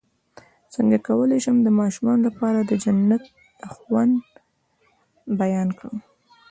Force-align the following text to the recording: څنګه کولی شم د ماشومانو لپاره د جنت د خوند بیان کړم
څنګه 0.73 0.97
کولی 1.07 1.37
شم 1.43 1.57
د 1.63 1.67
ماشومانو 1.79 2.21
لپاره 2.27 2.59
د 2.63 2.71
جنت 2.83 3.23
د 3.59 3.61
خوند 3.75 4.15
بیان 5.39 5.69
کړم 5.77 5.97